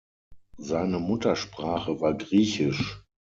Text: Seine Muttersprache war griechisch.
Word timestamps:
Seine 0.57 0.97
Muttersprache 0.97 2.01
war 2.01 2.15
griechisch. 2.15 3.03